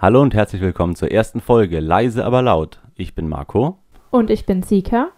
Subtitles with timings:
[0.00, 2.80] Hallo und herzlich willkommen zur ersten Folge Leise aber laut.
[2.94, 3.78] Ich bin Marco
[4.10, 5.08] Und ich bin Sika.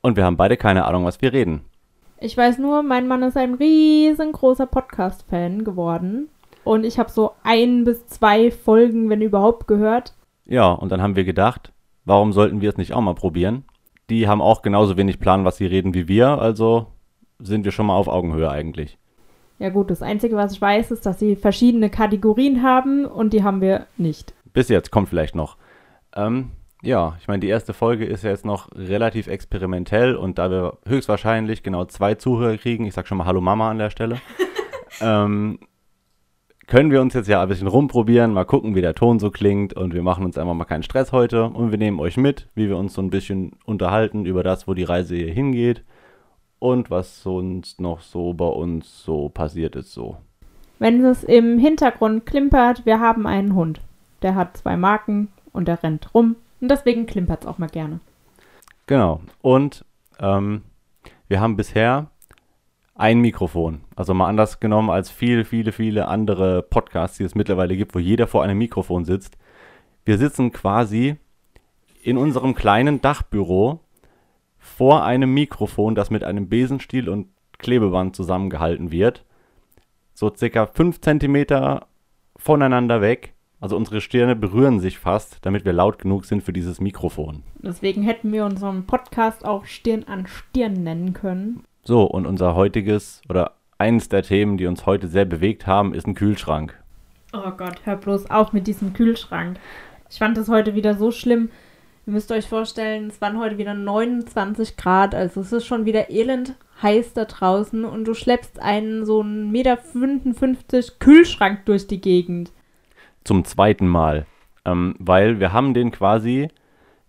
[0.00, 1.60] und wir haben beide keine Ahnung, was wir reden.
[2.18, 6.28] Ich weiß nur, mein Mann ist ein riesengroßer Podcast-Fan geworden.
[6.64, 10.14] Und ich habe so ein bis zwei Folgen, wenn überhaupt, gehört.
[10.46, 11.72] Ja, und dann haben wir gedacht,
[12.04, 13.64] warum sollten wir es nicht auch mal probieren?
[14.10, 16.86] Die haben auch genauso wenig Plan, was sie reden wie wir, also
[17.38, 18.98] sind wir schon mal auf Augenhöhe eigentlich.
[19.58, 23.42] Ja gut, das Einzige, was ich weiß, ist, dass sie verschiedene Kategorien haben und die
[23.42, 24.32] haben wir nicht.
[24.52, 25.56] Bis jetzt kommt vielleicht noch.
[26.14, 26.50] Ähm,
[26.82, 30.78] ja, ich meine, die erste Folge ist ja jetzt noch relativ experimentell und da wir
[30.86, 34.20] höchstwahrscheinlich genau zwei Zuhörer kriegen, ich sag schon mal Hallo Mama an der Stelle,
[35.00, 35.58] ähm,
[36.68, 39.74] können wir uns jetzt ja ein bisschen rumprobieren, mal gucken, wie der Ton so klingt
[39.74, 42.68] und wir machen uns einfach mal keinen Stress heute und wir nehmen euch mit, wie
[42.68, 45.82] wir uns so ein bisschen unterhalten über das, wo die Reise hier hingeht
[46.58, 50.16] und was sonst noch so bei uns so passiert ist so.
[50.78, 53.80] Wenn es im Hintergrund klimpert, wir haben einen Hund.
[54.22, 56.36] Der hat zwei Marken und der rennt rum.
[56.60, 58.00] Und deswegen klimpert es auch mal gerne.
[58.86, 59.20] Genau.
[59.42, 59.84] Und
[60.20, 60.62] ähm,
[61.28, 62.10] wir haben bisher
[62.94, 63.82] ein Mikrofon.
[63.94, 67.98] Also mal anders genommen als viele, viele, viele andere Podcasts, die es mittlerweile gibt, wo
[67.98, 69.36] jeder vor einem Mikrofon sitzt.
[70.04, 71.16] Wir sitzen quasi
[72.02, 73.80] in unserem kleinen Dachbüro
[74.78, 77.26] vor einem Mikrofon, das mit einem Besenstiel und
[77.58, 79.24] Klebeband zusammengehalten wird.
[80.14, 81.88] So circa 5 Zentimeter
[82.36, 83.34] voneinander weg.
[83.58, 87.42] Also unsere Stirne berühren sich fast, damit wir laut genug sind für dieses Mikrofon.
[87.56, 91.64] Deswegen hätten wir unseren Podcast auch Stirn an Stirn nennen können.
[91.82, 96.06] So, und unser heutiges oder eines der Themen, die uns heute sehr bewegt haben, ist
[96.06, 96.80] ein Kühlschrank.
[97.32, 99.58] Oh Gott, hör bloß auf mit diesem Kühlschrank.
[100.08, 101.50] Ich fand das heute wieder so schlimm.
[102.08, 106.08] Ihr müsst euch vorstellen, es waren heute wieder 29 Grad, also es ist schon wieder
[106.08, 112.00] elend heiß da draußen und du schleppst einen so einen Meter 55 Kühlschrank durch die
[112.00, 112.50] Gegend.
[113.24, 114.24] Zum zweiten Mal.
[114.64, 116.48] Ähm, weil wir haben den quasi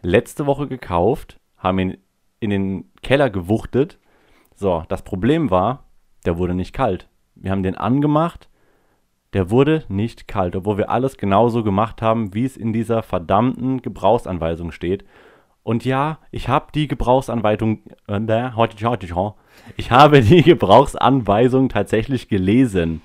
[0.02, 1.98] letzte Woche gekauft, haben ihn
[2.42, 4.00] in den Keller gewuchtet.
[4.54, 5.86] So, das Problem war,
[6.26, 7.08] der wurde nicht kalt.
[7.36, 8.49] Wir haben den angemacht,
[9.34, 13.82] der wurde nicht kalt, obwohl wir alles genauso gemacht haben, wie es in dieser verdammten
[13.82, 15.06] Gebrauchsanweisung steht.
[15.64, 18.76] Und ja, ich habe die Gebrauchsanweisung, äh, heute,
[19.78, 23.02] ich habe die Gebrauchsanweisung tatsächlich gelesen.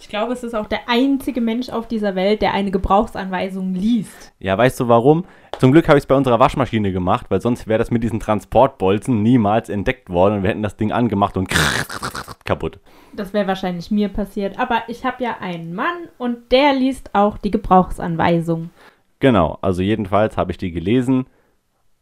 [0.00, 4.32] Ich glaube, es ist auch der einzige Mensch auf dieser Welt, der eine Gebrauchsanweisung liest.
[4.38, 5.24] Ja, weißt du warum?
[5.58, 8.20] Zum Glück habe ich es bei unserer Waschmaschine gemacht, weil sonst wäre das mit diesen
[8.20, 11.48] Transportbolzen niemals entdeckt worden und wir hätten das Ding angemacht und
[12.44, 12.78] kaputt.
[13.12, 14.58] Das wäre wahrscheinlich mir passiert.
[14.58, 18.70] Aber ich habe ja einen Mann und der liest auch die Gebrauchsanweisung.
[19.18, 21.26] Genau, also jedenfalls habe ich die gelesen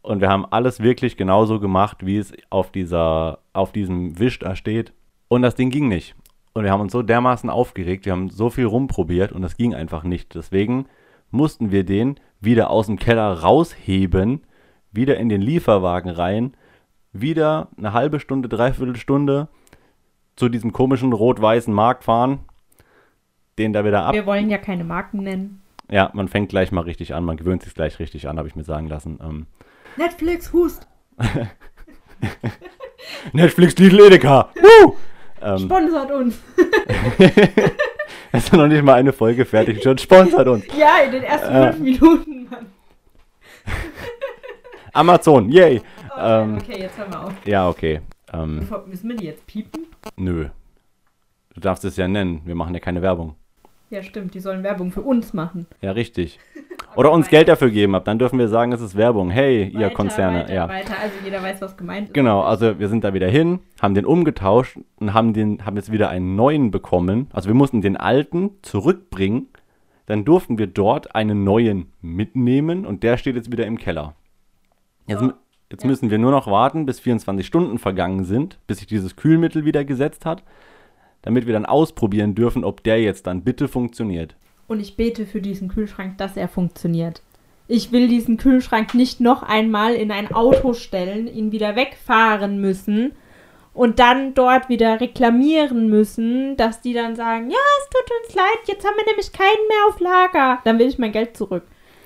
[0.03, 4.55] und wir haben alles wirklich genauso gemacht, wie es auf, dieser, auf diesem Wisch da
[4.55, 4.93] steht.
[5.27, 6.15] Und das Ding ging nicht.
[6.57, 9.75] Und wir haben uns so dermaßen aufgeregt, wir haben so viel rumprobiert und das ging
[9.75, 10.33] einfach nicht.
[10.33, 10.87] Deswegen
[11.29, 14.41] mussten wir den wieder aus dem Keller rausheben,
[14.91, 16.57] wieder in den Lieferwagen rein,
[17.13, 19.49] wieder eine halbe Stunde, dreiviertel Stunde
[20.35, 22.39] zu diesem komischen rot-weißen Markt fahren,
[23.59, 24.15] den da wieder ab.
[24.15, 25.61] Wir wollen ja keine Marken nennen.
[25.91, 28.55] Ja, man fängt gleich mal richtig an, man gewöhnt sich gleich richtig an, habe ich
[28.55, 29.19] mir sagen lassen.
[29.21, 29.45] Ähm,
[29.95, 30.87] Netflix, Hust.
[33.31, 34.49] Netflix Lidl Edeka.
[34.55, 34.95] Woo!
[35.41, 36.39] Ähm, Sponsert uns.
[38.31, 40.65] es ist noch nicht mal eine Folge fertig, schon sponsert uns.
[40.77, 41.73] Ja, in den ersten Äh.
[41.73, 42.65] fünf Minuten, Mann.
[44.93, 45.81] Amazon, yay.
[46.09, 47.33] Oh, Ähm, okay, jetzt hören wir auf.
[47.45, 48.01] Ja, okay.
[48.33, 49.85] Ähm, Müssen wir die jetzt piepen?
[50.15, 50.47] nö.
[51.53, 53.35] Du darfst es ja nennen, wir machen ja keine Werbung.
[53.89, 55.65] Ja, stimmt, die sollen Werbung für uns machen.
[55.81, 56.39] Ja, richtig.
[56.97, 59.29] Oder uns Geld dafür geben, ab dann dürfen wir sagen, es ist Werbung.
[59.29, 60.39] Hey, ihr Weiter, Konzerne.
[60.39, 60.67] Weiter, ja.
[60.67, 60.93] weiter.
[61.01, 62.13] Also jeder weiß, was gemeint ist.
[62.13, 65.91] Genau, also wir sind da wieder hin, haben den umgetauscht und haben, den, haben jetzt
[65.91, 67.27] wieder einen neuen bekommen.
[67.31, 69.47] Also wir mussten den alten zurückbringen.
[70.07, 74.15] Dann durften wir dort einen neuen mitnehmen und der steht jetzt wieder im Keller.
[75.05, 75.33] Jetzt, mü-
[75.69, 75.89] jetzt Ja.
[75.89, 79.85] müssen wir nur noch warten, bis 24 Stunden vergangen sind, bis sich dieses Kühlmittel wieder
[79.85, 80.43] gesetzt hat,
[81.21, 84.35] damit wir dann ausprobieren dürfen, ob der jetzt dann bitte funktioniert.
[84.67, 87.21] Und ich bete für diesen Kühlschrank, dass er funktioniert.
[87.67, 93.13] Ich will diesen Kühlschrank nicht noch einmal in ein Auto stellen, ihn wieder wegfahren müssen
[93.73, 98.67] und dann dort wieder reklamieren müssen, dass die dann sagen, ja, es tut uns leid,
[98.67, 100.59] jetzt haben wir nämlich keinen mehr auf Lager.
[100.63, 101.63] Dann will ich mein Geld zurück.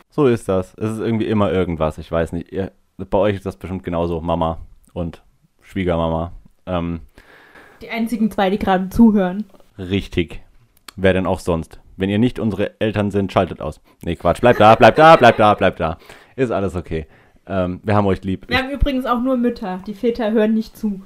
[0.09, 0.73] So ist das.
[0.77, 1.97] Es ist irgendwie immer irgendwas.
[1.97, 2.51] Ich weiß nicht.
[2.51, 4.19] Ihr, bei euch ist das bestimmt genauso.
[4.19, 4.57] Mama
[4.93, 5.23] und
[5.61, 6.33] Schwiegermama.
[6.65, 6.99] Ähm,
[7.81, 9.45] Die einzigen zwei, die gerade zuhören.
[9.77, 10.41] Richtig.
[10.97, 11.79] Wer denn auch sonst?
[12.01, 13.79] Wenn ihr nicht unsere Eltern sind, schaltet aus.
[14.03, 14.41] Nee, Quatsch.
[14.41, 15.99] Bleibt da, bleibt da, bleibt da, bleibt da.
[16.35, 17.05] Ist alles okay.
[17.45, 18.49] Ähm, wir haben euch lieb.
[18.49, 19.83] Wir haben übrigens auch nur Mütter.
[19.85, 21.01] Die Väter hören nicht zu.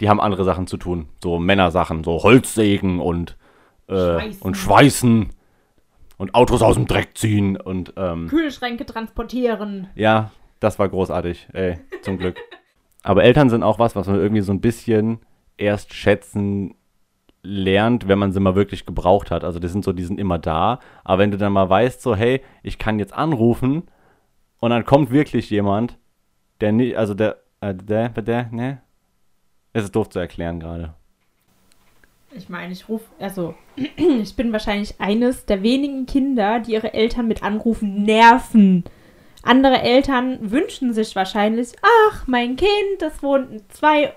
[0.00, 1.06] Die haben andere Sachen zu tun.
[1.22, 3.36] So Männersachen, so Holzsägen und,
[3.86, 4.42] äh, Schweißen.
[4.42, 5.30] und Schweißen
[6.16, 9.86] und Autos aus dem Dreck ziehen und ähm, Kühlschränke transportieren.
[9.94, 12.36] ja, das war großartig, ey, zum Glück.
[13.04, 15.20] Aber Eltern sind auch was, was man irgendwie so ein bisschen
[15.56, 16.74] erst schätzen
[17.42, 19.44] lernt, wenn man sie mal wirklich gebraucht hat.
[19.44, 20.80] Also die sind so, die sind immer da.
[21.04, 23.84] Aber wenn du dann mal weißt, so, hey, ich kann jetzt anrufen
[24.60, 25.98] und dann kommt wirklich jemand,
[26.60, 28.82] der nicht, also der, äh, der, der, ne?
[29.72, 30.94] Es ist doof zu erklären gerade.
[32.32, 33.54] Ich meine, ich rufe, also
[33.96, 38.84] ich bin wahrscheinlich eines der wenigen Kinder, die ihre Eltern mit Anrufen nerven.
[39.42, 44.12] Andere Eltern wünschen sich wahrscheinlich, ach, mein Kind, das wohnt zwei,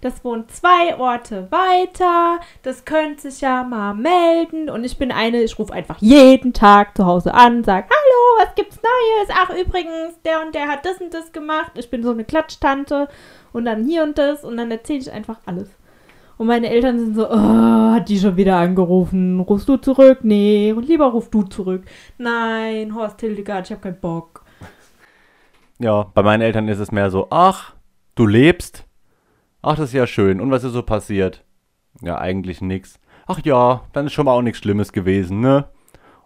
[0.00, 4.68] das wohnt zwei Orte weiter, das könnte sich ja mal melden.
[4.68, 8.54] Und ich bin eine, ich rufe einfach jeden Tag zu Hause an, sag, hallo, was
[8.56, 9.30] gibt's Neues?
[9.32, 11.72] Ach, übrigens, der und der hat das und das gemacht.
[11.76, 13.08] Ich bin so eine Klatschtante
[13.52, 15.70] und dann hier und das und dann erzähle ich einfach alles.
[16.40, 19.40] Und meine Eltern sind so, oh, hat die schon wieder angerufen?
[19.40, 20.20] Rufst du zurück?
[20.22, 21.82] Nee, lieber ruf du zurück.
[22.16, 24.42] Nein, Horst Hildegard, ich hab keinen Bock.
[25.78, 27.74] Ja, bei meinen Eltern ist es mehr so, ach,
[28.14, 28.86] du lebst?
[29.60, 30.40] Ach, das ist ja schön.
[30.40, 31.44] Und was ist so passiert?
[32.00, 32.98] Ja, eigentlich nix.
[33.26, 35.66] Ach ja, dann ist schon mal auch nichts Schlimmes gewesen, ne?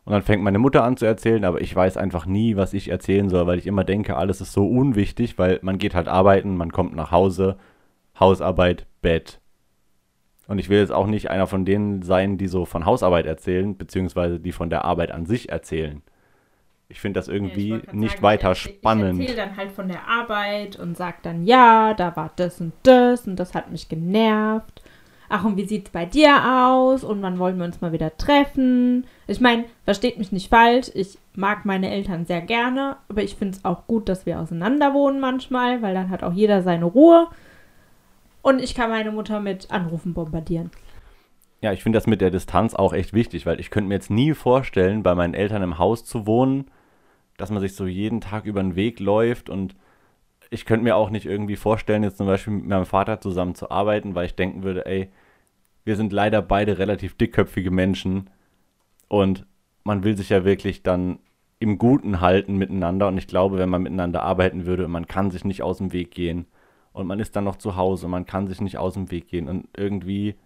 [0.05, 2.89] Und dann fängt meine Mutter an zu erzählen, aber ich weiß einfach nie, was ich
[2.89, 6.57] erzählen soll, weil ich immer denke, alles ist so unwichtig, weil man geht halt arbeiten,
[6.57, 7.57] man kommt nach Hause,
[8.21, 9.41] Hausarbeit, Bett.
[10.47, 13.77] Und ich will jetzt auch nicht einer von denen sein, die so von Hausarbeit erzählen,
[13.77, 16.03] beziehungsweise die von der Arbeit an sich erzählen.
[16.89, 19.21] Ich finde das irgendwie Ja, nicht sagen, weiter ich, spannend.
[19.21, 22.73] Ich erzähle dann halt von der Arbeit und sag dann, ja, da war das und
[22.83, 24.83] das und das hat mich genervt.
[25.31, 27.03] Ach, und wie sieht's bei dir aus?
[27.03, 29.07] Und wann wollen wir uns mal wieder treffen?
[29.27, 33.57] Ich meine, versteht mich nicht falsch, ich mag meine Eltern sehr gerne, aber ich finde
[33.57, 37.29] es auch gut, dass wir auseinander wohnen manchmal, weil dann hat auch jeder seine Ruhe.
[38.45, 40.71] Und ich kann meine Mutter mit Anrufen bombardieren.
[41.63, 44.11] Ja, ich finde das mit der Distanz auch echt wichtig, weil ich könnte mir jetzt
[44.11, 46.71] nie vorstellen, bei meinen Eltern im Haus zu wohnen,
[47.39, 49.49] dass man sich so jeden Tag über den Weg läuft.
[49.49, 49.75] Und
[50.51, 53.71] ich könnte mir auch nicht irgendwie vorstellen, jetzt zum Beispiel mit meinem Vater zusammen zu
[53.71, 55.09] arbeiten, weil ich denken würde, ey,
[55.87, 58.29] wir sind leider beide relativ dickköpfige Menschen.
[59.09, 59.47] Und
[59.85, 61.19] man will sich ja wirklich dann
[61.61, 63.09] im Guten halten miteinander.
[63.09, 66.11] Und ich glaube, wenn man miteinander arbeiten würde, man kann sich nicht aus dem Weg
[66.11, 66.45] gehen
[66.95, 69.49] und man ist dann noch zu Hause, man kann sich nicht aus dem Weg gehen
[69.49, 70.37] und irgendwie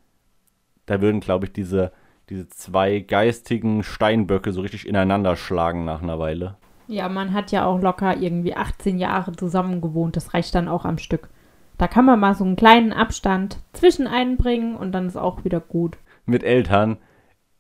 [0.86, 1.92] da würden, glaube ich, diese,
[2.30, 6.56] diese zwei geistigen Steinböcke so richtig ineinander schlagen nach einer Weile.
[6.88, 10.16] Ja, man hat ja auch locker irgendwie 18 Jahre zusammen gewohnt.
[10.16, 11.28] Das reicht dann auch am Stück.
[11.76, 15.60] Da kann man mal so einen kleinen Abstand zwischen einbringen und dann ist auch wieder
[15.60, 15.98] gut.
[16.24, 16.96] Mit Eltern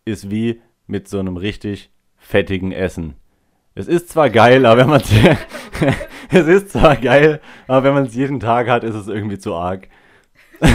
[0.06, 3.14] ist wie mit so einem richtig fettigen Essen.
[3.78, 5.00] Es ist zwar geil, aber wenn man
[6.30, 9.54] es ist zwar geil, aber wenn man es jeden Tag hat, ist es irgendwie zu
[9.54, 9.86] arg.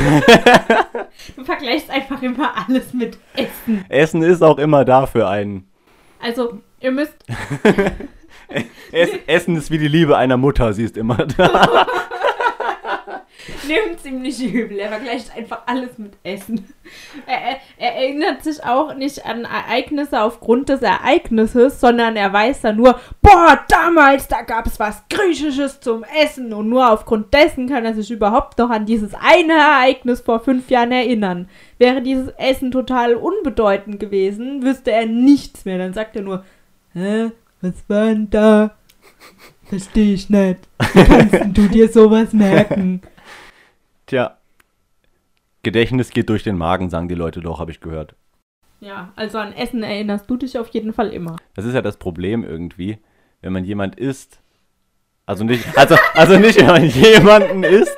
[1.35, 3.83] Du vergleichst einfach immer alles mit Essen.
[3.89, 5.67] Essen ist auch immer da für einen.
[6.21, 7.15] Also, ihr müsst.
[8.91, 11.87] Es, Essen ist wie die Liebe einer Mutter, sie ist immer da.
[13.67, 14.79] Nehmt ihm nicht übel.
[14.79, 16.73] Er vergleicht einfach alles mit Essen.
[17.25, 22.61] Er, er, er erinnert sich auch nicht an Ereignisse aufgrund des Ereignisses, sondern er weiß
[22.61, 26.53] dann nur, boah, damals, da gab es was Griechisches zum Essen.
[26.53, 30.69] Und nur aufgrund dessen kann er sich überhaupt noch an dieses eine Ereignis vor fünf
[30.69, 31.49] Jahren erinnern.
[31.77, 35.77] Wäre dieses Essen total unbedeutend gewesen, wüsste er nichts mehr.
[35.77, 36.45] Dann sagt er nur,
[36.93, 37.31] hä,
[37.61, 38.75] was war denn da?
[39.65, 40.59] Verstehe ich nicht.
[40.77, 43.01] Kannst du dir sowas merken?
[44.13, 44.37] Tja.
[45.63, 48.13] Gedächtnis geht durch den Magen, sagen die Leute doch, habe ich gehört.
[48.79, 51.37] Ja, also an Essen erinnerst du dich auf jeden Fall immer.
[51.55, 52.99] Das ist ja das Problem irgendwie,
[53.41, 54.39] wenn man jemand isst.
[55.25, 57.97] Also nicht, also, also nicht, wenn man jemanden isst,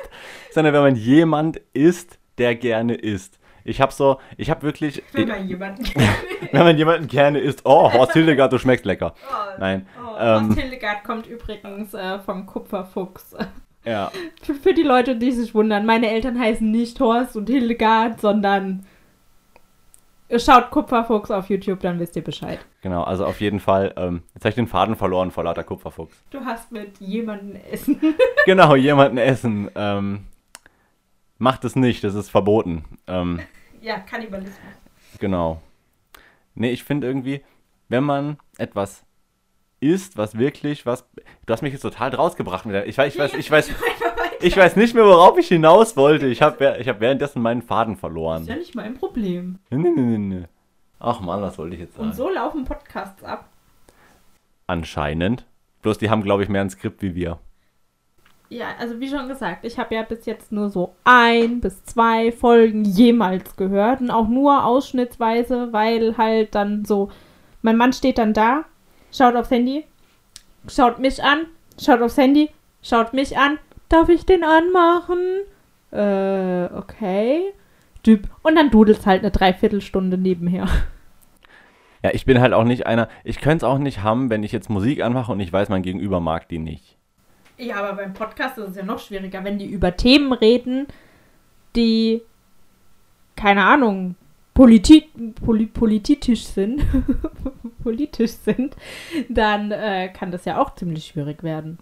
[0.52, 3.38] sondern wenn man jemand isst, der gerne isst.
[3.62, 5.84] Ich habe so, ich habe wirklich, Wenn man jemanden
[6.52, 9.12] wenn man jemanden gerne isst, oh, Horst Hildegard, du schmeckst lecker.
[9.58, 13.34] Nein, Oh, ähm, Horst Hildegard kommt übrigens äh, vom Kupferfuchs.
[13.86, 14.10] Ja,
[14.42, 18.84] Für, für die Leute, die sich wundern, meine Eltern heißen nicht Horst und Hildegard, sondern
[20.28, 22.58] ihr schaut Kupferfuchs auf YouTube, dann wisst ihr Bescheid.
[22.82, 26.16] genau, also auf jeden Fall, ähm, jetzt habe ich den Faden verloren vor lauter Kupferfuchs.
[26.30, 28.00] Du hast mit jemandem essen.
[28.44, 30.26] Genau, jemanden essen, ähm,
[31.38, 32.84] macht es nicht, das ist verboten.
[33.06, 33.40] Ähm,
[33.80, 34.58] ja, Kannibalismus.
[35.18, 35.60] Genau.
[36.54, 37.42] Nee, ich finde irgendwie,
[37.88, 39.05] wenn man etwas
[39.80, 41.06] isst, was wirklich, was.
[41.46, 42.66] Du hast mich jetzt total rausgebracht.
[42.86, 43.70] Ich weiß, ich weiß, ich weiß,
[44.40, 46.26] ich weiß nicht mehr, worauf ich hinaus wollte.
[46.26, 48.44] Ich habe ich hab währenddessen meinen Faden Ist verloren.
[48.46, 49.58] ja nicht mein Problem.
[49.70, 50.44] Nee, nee, nee, nee.
[50.98, 52.08] Ach man, was wollte ich jetzt sagen?
[52.08, 53.48] Und so laufen Podcasts ab.
[54.66, 55.46] Anscheinend.
[55.82, 57.38] Bloß die haben, glaube ich, mehr ein Skript wie wir.
[58.48, 62.30] Ja, also wie schon gesagt, ich habe ja bis jetzt nur so ein bis zwei
[62.30, 67.10] Folgen jemals gehört und auch nur ausschnittsweise, weil halt dann so
[67.62, 68.64] Mein Mann steht dann da,
[69.12, 69.84] schaut aufs Handy,
[70.68, 71.46] schaut mich an,
[71.80, 72.50] schaut aufs Handy,
[72.82, 73.58] schaut mich an.
[73.88, 75.18] Darf ich den anmachen?
[75.92, 77.52] Äh, okay.
[78.02, 78.28] Typ.
[78.42, 80.68] Und dann dudelt's halt eine Dreiviertelstunde nebenher.
[82.02, 83.08] Ja, ich bin halt auch nicht einer.
[83.24, 85.82] Ich könnte es auch nicht haben, wenn ich jetzt Musik anmache und ich weiß, mein
[85.82, 86.96] Gegenüber mag die nicht.
[87.58, 90.86] Ja, aber beim Podcast ist es ja noch schwieriger, wenn die über Themen reden,
[91.74, 92.22] die,
[93.34, 94.14] keine Ahnung,
[94.56, 95.10] politi
[95.44, 96.82] poli politisch sind,
[97.82, 98.74] politisch sind,
[99.28, 101.78] dann äh, kann das ja auch ziemlich schwierig werden.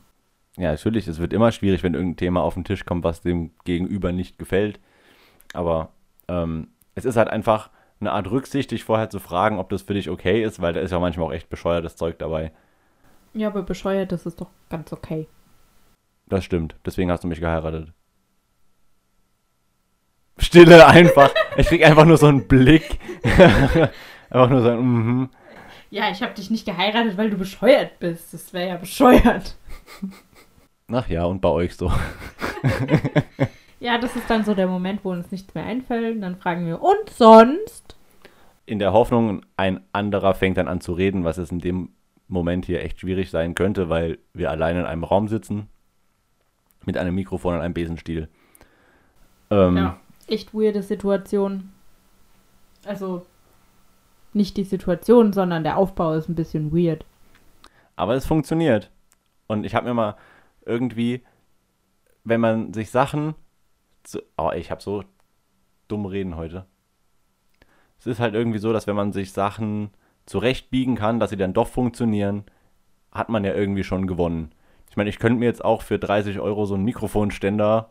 [0.57, 3.53] Ja, natürlich, es wird immer schwierig, wenn irgendein Thema auf den Tisch kommt, was dem
[3.65, 4.81] Gegenüber nicht gefällt.
[5.53, 5.93] Aber
[6.29, 9.95] ähm, es ist halt einfach eine Art Rücksicht, dich vorher zu fragen, ob das für
[9.95, 12.53] dich okay ist, weil da ist ja manchmal auch echt bescheuertes Zeug dabei.
[13.35, 15.29] Ja, aber bescheuert, das ist doch ganz okay.
[16.27, 16.75] Das stimmt.
[16.85, 17.93] Deswegen hast du mich geheiratet.
[20.39, 21.31] Stille einfach.
[21.57, 22.99] Ich krieg einfach nur so einen Blick.
[24.31, 25.31] einfach nur so ein mhm.
[25.91, 28.35] Ja, ich habe dich nicht geheiratet, weil du bescheuert bist.
[28.35, 29.57] Das wäre ja bescheuert.
[30.93, 31.93] Ach ja, und bei euch so.
[33.85, 36.17] Ja, das ist dann so der Moment, wo uns nichts mehr einfällt.
[36.17, 37.97] Und dann fragen wir, und sonst?
[38.65, 41.91] In der Hoffnung, ein anderer fängt dann an zu reden, was es in dem
[42.27, 45.69] Moment hier echt schwierig sein könnte, weil wir alleine in einem Raum sitzen.
[46.87, 48.29] Mit einem Mikrofon und einem Besenstiel.
[49.51, 50.01] Ähm, Ja,
[50.31, 51.73] echt weirde Situation.
[52.85, 53.25] Also,
[54.33, 57.05] nicht die Situation, sondern der Aufbau ist ein bisschen weird.
[57.97, 58.91] Aber es funktioniert.
[59.47, 60.17] Und ich habe mir mal
[60.65, 61.23] irgendwie,
[62.25, 63.35] wenn man sich Sachen.
[64.03, 65.03] Zu, oh, ich habe so
[65.89, 66.67] dumm reden heute.
[67.99, 69.91] Es ist halt irgendwie so, dass wenn man sich Sachen
[70.27, 72.45] zurechtbiegen kann, dass sie dann doch funktionieren,
[73.13, 74.53] hat man ja irgendwie schon gewonnen.
[74.91, 77.91] Ich meine, ich könnte mir jetzt auch für 30 Euro so einen Mikrofonständer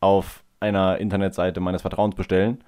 [0.00, 2.62] auf einer Internetseite meines Vertrauens bestellen.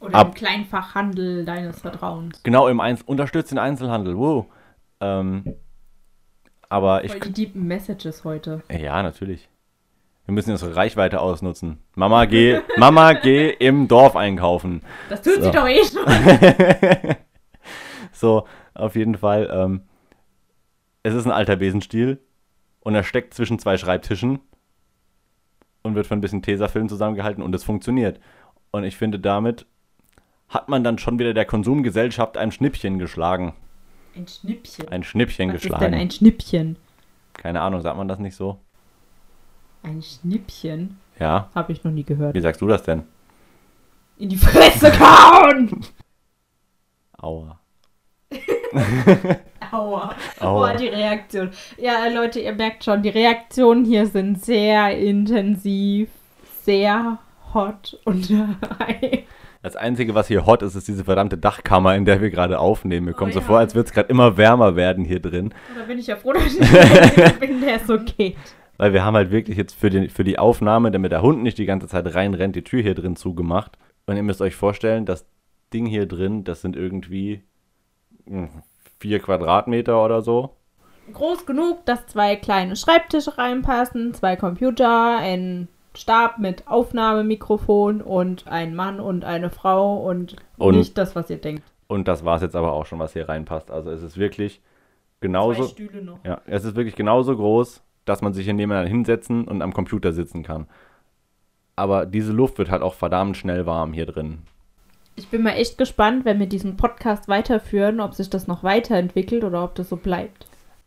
[0.00, 2.42] Oder Ab- im Kleinfachhandel deines Vertrauens.
[2.42, 4.16] Genau, im Einz unterstützt den Einzelhandel.
[4.18, 4.46] Wow.
[5.00, 5.54] Ähm,
[6.68, 8.62] aber ich Voll die deepen Messages heute.
[8.70, 9.48] Ja, natürlich.
[10.26, 11.78] Wir müssen unsere Reichweite ausnutzen.
[11.94, 14.82] Mama, geh, Mama, geh im Dorf einkaufen.
[15.10, 15.42] Das tut So.
[15.42, 17.16] sie doch eh schon.
[18.12, 19.50] So, auf jeden Fall.
[19.52, 19.82] Ähm,
[21.02, 22.20] es ist ein alter Besenstiel
[22.80, 24.38] und er steckt zwischen zwei Schreibtischen
[25.84, 28.18] und wird von ein bisschen Tesafilm zusammengehalten und es funktioniert.
[28.72, 29.66] Und ich finde, damit
[30.48, 33.54] hat man dann schon wieder der Konsumgesellschaft ein Schnippchen geschlagen.
[34.16, 34.88] Ein Schnippchen.
[34.88, 35.84] Ein Schnippchen Was ist geschlagen.
[35.84, 36.76] denn ein Schnippchen?
[37.34, 38.58] Keine Ahnung, sagt man das nicht so?
[39.82, 40.98] Ein Schnippchen?
[41.18, 41.50] Ja.
[41.54, 42.34] Habe ich noch nie gehört.
[42.34, 43.02] Wie sagst du das denn?
[44.16, 45.84] In die Fresse kauen!
[47.18, 47.58] Aua.
[49.74, 50.14] Aua.
[50.40, 50.72] Aua.
[50.72, 51.50] Oh, die Reaktion.
[51.78, 56.08] Ja, Leute, ihr merkt schon, die Reaktionen hier sind sehr intensiv,
[56.62, 57.18] sehr
[57.52, 58.30] hot und
[58.78, 59.24] high.
[59.62, 63.06] Das Einzige, was hier hot ist, ist diese verdammte Dachkammer, in der wir gerade aufnehmen.
[63.06, 63.46] Mir Oh kommt so ja.
[63.46, 65.54] vor, als würde es gerade immer wärmer werden hier drin.
[65.74, 68.36] Da bin ich ja froh, dass ich nicht bin, der so geht.
[68.76, 71.56] Weil wir haben halt wirklich jetzt für die, für die Aufnahme, damit der Hund nicht
[71.56, 73.78] die ganze Zeit reinrennt, die Tür hier drin zugemacht.
[74.04, 75.24] Und ihr müsst euch vorstellen, das
[75.72, 77.42] Ding hier drin, das sind irgendwie
[78.26, 78.50] hm,
[79.04, 80.56] vier Quadratmeter oder so.
[81.12, 88.74] Groß genug, dass zwei kleine Schreibtische reinpassen, zwei Computer, ein Stab mit Aufnahmemikrofon und ein
[88.74, 91.62] Mann und eine Frau und, Und- nicht das, was ihr denkt.
[91.86, 93.70] Und das war es jetzt aber auch schon, was hier reinpasst.
[93.70, 94.62] Also es ist wirklich
[95.20, 95.64] genauso.
[95.64, 96.24] Zwei Stühle noch.
[96.24, 100.12] Ja, es ist wirklich genauso groß, dass man sich hier nebeneinander hinsetzen und am Computer
[100.14, 100.66] sitzen kann.
[101.76, 104.38] Aber diese Luft wird halt auch verdammt schnell warm hier drin.
[105.16, 109.44] Ich bin mal echt gespannt, wenn wir diesen Podcast weiterführen, ob sich das noch weiterentwickelt
[109.44, 110.46] oder ob das so bleibt.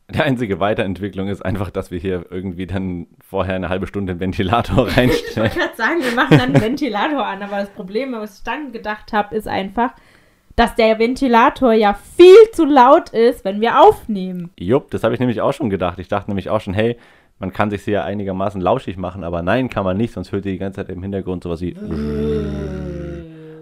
[0.10, 4.20] Die einzige Weiterentwicklung ist einfach, dass wir hier irgendwie dann vorher eine halbe Stunde den
[4.20, 5.50] Ventilator Ich reinstellen.
[5.50, 8.72] wollte gerade sagen, wir machen dann einen Ventilator an, aber das Problem, was ich dann
[8.72, 9.92] gedacht habe, ist einfach,
[10.56, 14.50] dass der Ventilator ja viel zu laut ist, wenn wir aufnehmen.
[14.58, 16.00] Jupp, das habe ich nämlich auch schon gedacht.
[16.00, 16.98] Ich dachte nämlich auch schon, hey,
[17.40, 20.54] man kann sich hier einigermaßen lauschig machen, aber nein, kann man nicht, sonst hört ihr
[20.54, 21.76] die ganze Zeit im Hintergrund sowas wie.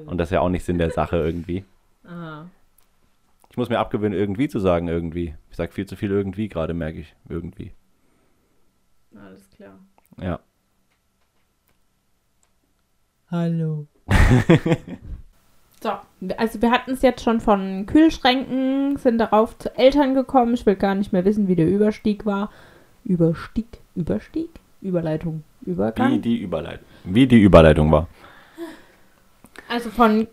[0.06, 1.64] Und das ist ja auch nicht Sinn der Sache irgendwie.
[2.04, 2.48] Aha.
[3.50, 5.34] Ich muss mir abgewöhnen, irgendwie zu sagen, irgendwie.
[5.50, 7.16] Ich sage viel zu viel irgendwie gerade, merke ich.
[7.30, 7.72] Irgendwie.
[9.16, 9.80] Alles klar.
[10.22, 10.40] Ja.
[13.32, 13.88] Hallo.
[15.82, 15.90] so,
[16.38, 20.54] also wir hatten es jetzt schon von Kühlschränken, sind darauf zu Eltern gekommen.
[20.54, 22.52] Ich will gar nicht mehr wissen, wie der Überstieg war.
[23.04, 24.50] Überstieg, Überstieg,
[24.82, 26.12] Überleitung, Übergang.
[26.14, 26.86] Wie die Überleitung.
[27.04, 28.08] Wie die Überleitung war.
[29.68, 30.28] Also von,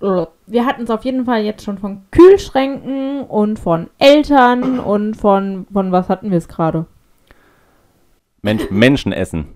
[0.00, 5.66] wir hatten es auf jeden Fall jetzt schon von Kühlschränken und von Eltern und von,
[5.72, 6.86] von was hatten wir es gerade?
[8.42, 9.54] Mensch, Menschen essen.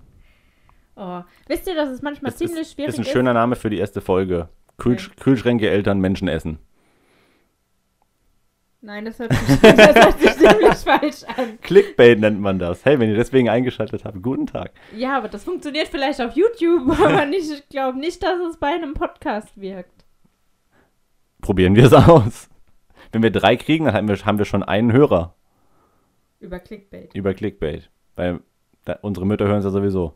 [0.95, 1.21] Oh.
[1.47, 3.11] Wisst ihr, dass es manchmal Das ziemlich ist, schwierig ist ein ist?
[3.11, 4.49] schöner Name für die erste Folge.
[4.77, 5.09] Kühl, Okay.
[5.19, 6.57] Kühlschränke, Eltern, Menschen essen.
[8.81, 11.59] Nein, das hört sich, das hört sich ziemlich falsch an.
[11.61, 12.85] Clickbait nennt man das.
[12.85, 14.71] Hey, wenn ihr deswegen eingeschaltet habt, guten Tag.
[14.95, 18.67] Ja, aber das funktioniert vielleicht auf YouTube, aber nicht, ich glaube nicht, dass es bei
[18.67, 20.05] einem Podcast wirkt.
[21.41, 22.49] Probieren wir es aus.
[23.11, 25.35] Wenn wir drei kriegen, dann haben wir, haben wir schon einen Hörer
[26.39, 27.13] Über Clickbait.
[27.15, 27.89] über Clickbait.
[28.15, 28.39] Weil
[28.85, 30.13] da, unsere Mütter hören es ja sowieso.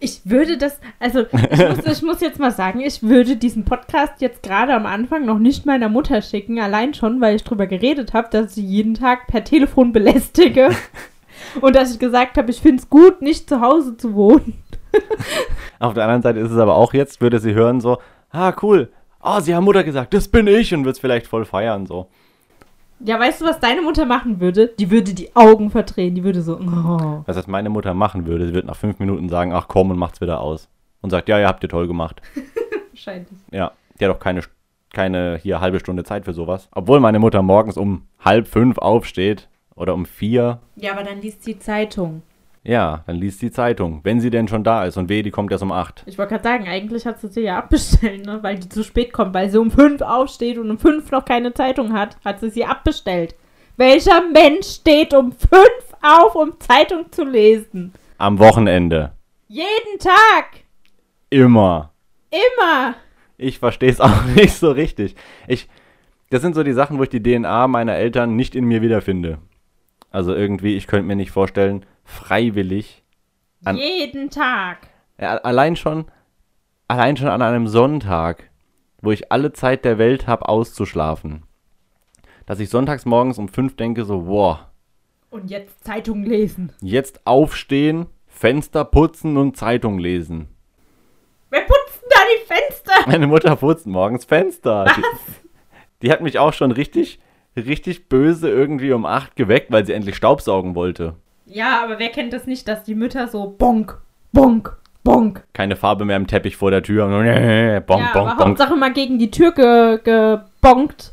[0.00, 4.20] Ich würde das, also ich muss, ich muss jetzt mal sagen, ich würde diesen Podcast
[4.20, 8.12] jetzt gerade am Anfang noch nicht meiner Mutter schicken, allein schon, weil ich drüber geredet
[8.12, 10.70] habe, dass ich sie jeden Tag per Telefon belästige.
[11.60, 14.62] Und dass ich gesagt habe, ich finde es gut, nicht zu Hause zu wohnen.
[15.78, 17.98] Auf der anderen Seite ist es aber auch jetzt, würde sie hören so,
[18.30, 18.90] ah, cool.
[19.20, 22.08] Ah, sie haben Mutter gesagt, das bin ich und wird es vielleicht voll feiern so.
[23.00, 24.68] Ja, weißt du, was deine Mutter machen würde?
[24.78, 26.14] Die würde die Augen verdrehen.
[26.14, 27.22] Die würde so, oh.
[27.26, 29.98] Was das meine Mutter machen würde, sie wird nach fünf Minuten sagen, ach komm und
[29.98, 30.68] macht's wieder aus.
[31.02, 32.22] Und sagt, ja, ihr habt ihr toll gemacht.
[32.92, 33.38] Wahrscheinlich.
[33.52, 34.40] Ja, die hat auch keine,
[34.92, 36.68] keine hier halbe Stunde Zeit für sowas.
[36.72, 40.60] Obwohl meine Mutter morgens um halb fünf aufsteht oder um vier.
[40.76, 42.22] Ja, aber dann liest sie Zeitung.
[42.66, 44.96] Ja, dann liest die Zeitung, wenn sie denn schon da ist.
[44.96, 46.02] Und weh, die kommt erst um acht.
[46.04, 48.42] Ich wollte gerade sagen, eigentlich hat sie sie ja abbestellt, ne?
[48.42, 51.54] weil die zu spät kommt, weil sie um fünf aufsteht und um fünf noch keine
[51.54, 53.36] Zeitung hat, hat sie sie abbestellt.
[53.76, 57.92] Welcher Mensch steht um fünf auf, um Zeitung zu lesen?
[58.18, 59.12] Am Wochenende.
[59.46, 60.64] Jeden Tag!
[61.30, 61.92] Immer.
[62.32, 62.96] Immer!
[63.36, 65.14] Ich verstehe es auch nicht so richtig.
[65.46, 65.68] Ich,
[66.30, 69.38] das sind so die Sachen, wo ich die DNA meiner Eltern nicht in mir wiederfinde.
[70.10, 73.02] Also irgendwie, ich könnte mir nicht vorstellen, freiwillig,
[73.64, 74.88] An- Jeden Tag!
[75.20, 76.06] ja, allein schon,
[76.88, 78.50] allein schon an einem Sonntag,
[79.02, 81.42] wo ich alle Zeit der Welt habe, auszuschlafen,
[82.46, 84.60] dass ich sonntags morgens um fünf denke so, wow,
[85.30, 86.72] Und jetzt Zeitung lesen.
[86.80, 90.48] jetzt aufstehen, Fenster putzen und Zeitung lesen.
[91.50, 92.92] Wer putzt denn da die Fenster?
[93.10, 94.84] Meine Mutter putzt morgens Fenster.
[94.96, 95.02] Die,
[96.02, 97.18] die hat mich auch schon richtig,
[97.56, 101.14] richtig böse irgendwie um acht geweckt, weil sie endlich Staubsaugen wollte.
[101.46, 103.98] Ja, aber wer kennt das nicht, dass die Mütter so bonk,
[104.32, 105.44] bonk, bonk.
[105.52, 107.06] Keine Farbe mehr im Teppich vor der Tür.
[107.06, 108.40] Bonk, ja, bonk, aber bonk.
[108.40, 111.12] Hauptsache mal gegen die Tür ge gebonkt,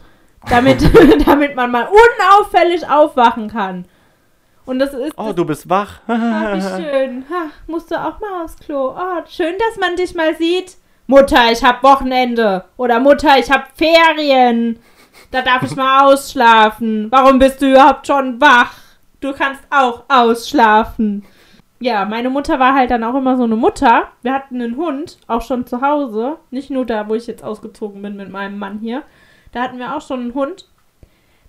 [0.49, 0.81] damit,
[1.25, 3.85] damit man mal unauffällig aufwachen kann.
[4.65, 5.13] Und das ist.
[5.17, 5.99] Oh, du bist wach.
[6.07, 7.25] Ah, wie schön.
[7.29, 8.95] Ha, musst du auch mal aufs Klo.
[8.97, 10.77] Oh, schön, dass man dich mal sieht.
[11.05, 12.63] Mutter, ich hab Wochenende.
[12.77, 14.79] Oder Mutter, ich hab Ferien.
[15.31, 17.07] Da darf ich mal ausschlafen.
[17.11, 18.71] Warum bist du überhaupt schon wach?
[19.23, 21.23] Du kannst auch ausschlafen.
[21.79, 24.09] Ja, meine Mutter war halt dann auch immer so eine Mutter.
[24.21, 26.39] Wir hatten einen Hund, auch schon zu Hause.
[26.51, 29.03] Nicht nur da, wo ich jetzt ausgezogen bin mit meinem Mann hier.
[29.53, 30.67] Da hatten wir auch schon einen Hund.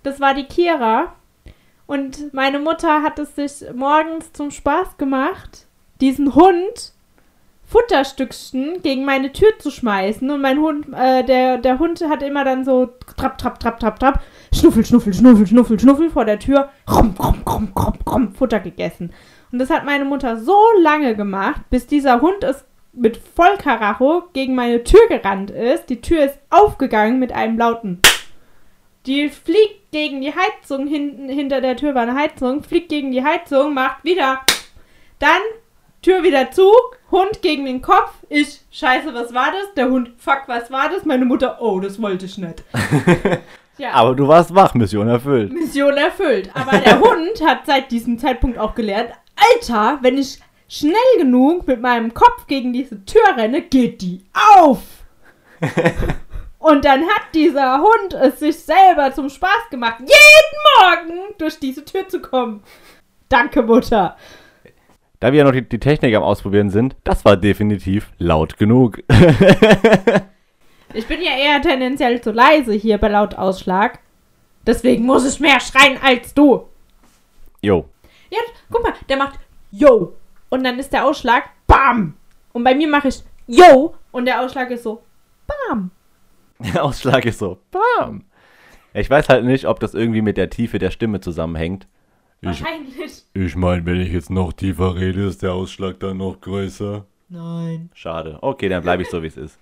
[0.03, 1.15] Das war die Kira.
[1.85, 5.67] Und meine Mutter hat es sich morgens zum Spaß gemacht,
[5.99, 6.93] diesen Hund
[7.75, 10.29] Futterstückchen gegen meine Tür zu schmeißen.
[10.31, 13.99] Und mein Hund, äh, der, der Hund hat immer dann so trapp, trapp, trapp, trapp,
[13.99, 18.61] trapp, schnuffel, schnuffel, schnuffel, schnuffel, schnuffel vor der Tür, rom, rom, rom, rom, rom, Futter
[18.61, 19.11] gegessen.
[19.51, 24.55] Und das hat meine Mutter so lange gemacht, bis dieser Hund es mit Vollkaracho gegen
[24.55, 25.89] meine Tür gerannt ist.
[25.89, 28.01] Die Tür ist aufgegangen mit einem lauten
[29.05, 33.23] die fliegt gegen die Heizung, hinten hinter der Tür war eine Heizung, fliegt gegen die
[33.23, 34.41] Heizung, macht wieder.
[35.19, 35.41] Dann
[36.05, 36.71] Tür wieder zu,
[37.09, 38.11] Hund gegen den Kopf.
[38.29, 39.73] Ich, scheiße, was war das?
[39.75, 41.03] Der Hund, fuck, was war das?
[41.03, 42.63] Meine Mutter, oh, das wollte ich nicht.
[43.79, 45.51] ja, Aber du warst wach, Mission erfüllt.
[45.51, 46.51] Mission erfüllt.
[46.53, 50.39] Aber der Hund hat seit diesem Zeitpunkt auch gelernt, Alter, wenn ich
[50.69, 54.23] schnell genug mit meinem Kopf gegen diese Tür renne, geht die
[54.59, 54.83] auf.
[56.59, 60.11] Und dann hat dieser Hund es sich selber zum Spaß gemacht, jeden
[60.77, 62.61] Morgen durch diese Tür zu kommen.
[63.27, 64.15] Danke, Mutter.
[65.25, 69.01] Da wir ja noch die, die Technik am Ausprobieren sind, das war definitiv laut genug.
[70.93, 73.97] Ich bin ja eher tendenziell zu leise hier bei Lautausschlag.
[74.67, 76.69] Deswegen muss ich mehr schreien als du.
[77.63, 77.89] Jo.
[78.29, 78.37] Ja,
[78.69, 79.39] guck mal, der macht
[79.71, 80.13] Yo.
[80.49, 82.13] Und dann ist der Ausschlag Bam.
[82.53, 83.95] Und bei mir mache ich Yo.
[84.11, 85.01] Und der Ausschlag ist so
[85.47, 85.89] Bam.
[86.59, 88.25] Der Ausschlag ist so, bam.
[88.93, 91.87] Ich weiß halt nicht, ob das irgendwie mit der Tiefe der Stimme zusammenhängt.
[92.51, 93.23] Ich, Wahrscheinlich.
[93.33, 97.05] ich meine, wenn ich jetzt noch tiefer rede, ist der Ausschlag dann noch größer.
[97.29, 97.89] Nein.
[97.93, 98.37] Schade.
[98.41, 99.57] Okay, dann bleibe ich so, wie es ist.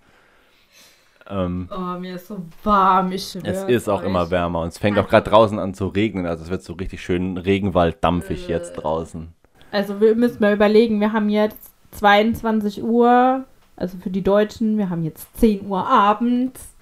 [1.29, 3.13] Ähm, Oh, mir ist so warm.
[3.13, 4.07] Ich es ist auch euch.
[4.07, 6.25] immer wärmer und es fängt auch gerade draußen an zu regnen.
[6.25, 8.51] Also es wird so richtig schön regenwalddampfig Äh.
[8.51, 9.29] jetzt draußen.
[9.71, 13.45] Also wir müssen mal überlegen, wir haben jetzt 22 Uhr,
[13.77, 16.73] also für die Deutschen, wir haben jetzt 10 Uhr abends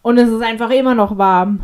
[0.00, 1.60] und es ist einfach immer noch warm.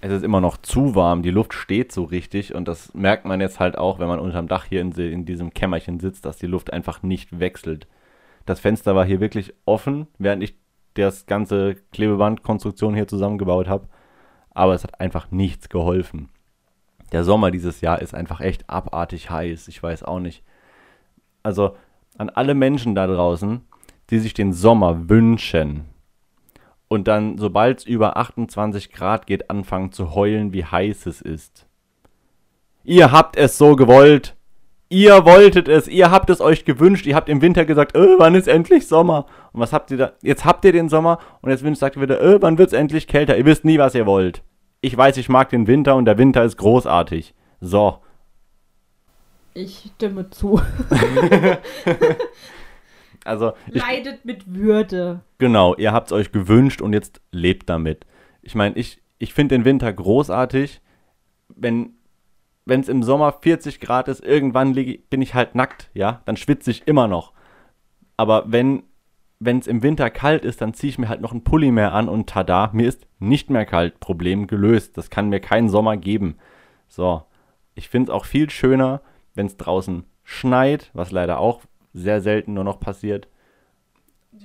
[0.00, 3.40] Es ist immer noch zu warm, die Luft steht so richtig und das merkt man
[3.40, 6.46] jetzt halt auch, wenn man unterm Dach hier in, in diesem Kämmerchen sitzt, dass die
[6.46, 7.88] Luft einfach nicht wechselt.
[8.44, 10.58] Das Fenster war hier wirklich offen, während ich
[10.94, 13.88] das ganze Klebebandkonstruktion hier zusammengebaut habe.
[14.50, 16.30] aber es hat einfach nichts geholfen.
[17.12, 19.68] Der Sommer dieses Jahr ist einfach echt abartig heiß.
[19.68, 20.42] Ich weiß auch nicht.
[21.42, 21.76] Also
[22.18, 23.60] an alle Menschen da draußen,
[24.10, 25.84] die sich den Sommer wünschen
[26.88, 31.66] und dann, sobald es über 28 Grad geht, anfangen zu heulen, wie heiß es ist.
[32.84, 34.36] Ihr habt es so gewollt.
[34.88, 38.36] Ihr wolltet es, ihr habt es euch gewünscht, ihr habt im Winter gesagt, äh, wann
[38.36, 39.26] ist endlich Sommer?
[39.52, 40.12] Und was habt ihr da?
[40.22, 43.36] Jetzt habt ihr den Sommer und jetzt sagt ihr wieder, äh, wann wird's endlich kälter?
[43.36, 44.42] Ihr wisst nie, was ihr wollt.
[44.82, 47.34] Ich weiß, ich mag den Winter und der Winter ist großartig.
[47.60, 47.98] So.
[49.54, 50.60] Ich stimme zu.
[53.26, 55.20] Also, ich, Leidet mit Würde.
[55.38, 58.06] genau, ihr habt's euch gewünscht und jetzt lebt damit.
[58.42, 60.80] Ich meine, ich, ich finde den Winter großartig.
[61.48, 61.94] Wenn
[62.66, 66.70] es im Sommer 40 Grad ist, irgendwann lieg, bin ich halt nackt, ja, dann schwitze
[66.70, 67.32] ich immer noch.
[68.16, 68.84] Aber wenn
[69.40, 72.08] es im Winter kalt ist, dann ziehe ich mir halt noch einen Pulli mehr an
[72.08, 74.00] und tada, mir ist nicht mehr kalt.
[74.00, 74.96] Problem gelöst.
[74.96, 76.36] Das kann mir kein Sommer geben.
[76.88, 77.22] So,
[77.74, 79.02] ich finde es auch viel schöner,
[79.34, 81.62] wenn es draußen schneit, was leider auch
[81.96, 83.26] sehr selten nur noch passiert.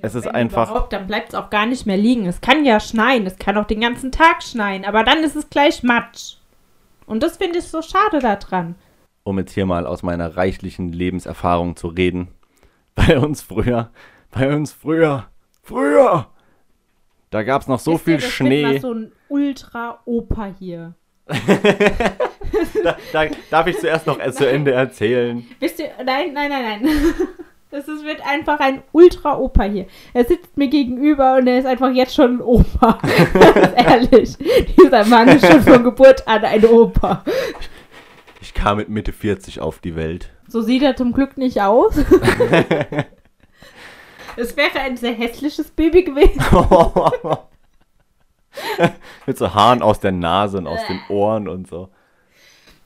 [0.01, 0.71] Es ist Wenn einfach.
[0.71, 2.25] Überhaupt, dann bleibt es auch gar nicht mehr liegen.
[2.25, 5.49] Es kann ja schneien, es kann auch den ganzen Tag schneien, aber dann ist es
[5.49, 6.35] gleich Matsch.
[7.05, 8.75] Und das finde ich so schade daran.
[9.23, 12.29] um jetzt hier mal aus meiner reichlichen Lebenserfahrung zu reden.
[12.95, 13.89] Bei uns früher,
[14.31, 15.27] bei uns früher,
[15.63, 16.27] früher,
[17.29, 18.63] da gab es noch so ihr, viel das Schnee.
[18.63, 20.95] Mal so ein Ultra-Oper hier.
[22.83, 25.45] Da, da darf ich zuerst noch zu Ende erzählen.
[25.59, 26.89] Wisst ihr, nein, nein, nein, nein.
[27.71, 29.85] Das ist, wird einfach ein Ultra-Opa hier.
[30.13, 32.99] Er sitzt mir gegenüber und er ist einfach jetzt schon ein Opa.
[33.33, 34.37] Ganz ehrlich.
[34.77, 37.23] Dieser Mann ist schon von Geburt an ein Opa.
[38.41, 40.31] Ich kam mit Mitte 40 auf die Welt.
[40.49, 41.95] So sieht er zum Glück nicht aus.
[44.37, 46.41] Es wäre ein sehr hässliches Baby gewesen.
[49.25, 51.89] mit so Haaren aus der Nase und aus den Ohren und so.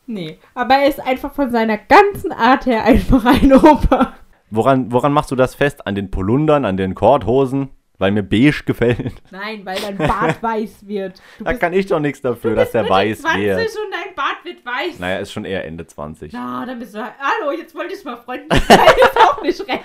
[0.08, 4.14] Nee, aber er ist einfach von seiner ganzen Art her einfach ein Opa.
[4.52, 5.86] Woran, woran machst du das fest?
[5.88, 7.70] An den Polundern, an den Korthosen?
[7.98, 9.14] Weil mir beige gefällt.
[9.32, 11.22] Nein, weil dein Bart weiß wird.
[11.38, 13.60] Du Da kann ich doch nichts dafür, dass der weiß 20 wird.
[13.60, 15.00] und dein Bart wird weiß.
[15.00, 16.34] Naja, ist schon eher Ende 20.
[16.34, 17.00] Na, dann bist du.
[17.00, 18.80] Hallo, jetzt wollte ich mal freundlich sein.
[19.02, 19.84] Ist auch nicht recht.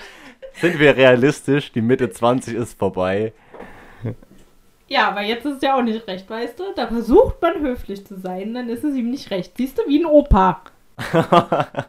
[0.55, 1.71] Sind wir realistisch?
[1.71, 3.33] Die Mitte 20 ist vorbei.
[4.89, 6.65] Ja, aber jetzt ist es ja auch nicht recht, weißt du?
[6.75, 9.53] Da versucht man höflich zu sein, dann ist es ihm nicht recht.
[9.57, 10.63] Siehst du, wie ein Opa.